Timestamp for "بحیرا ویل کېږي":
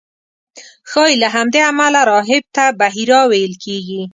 2.79-4.01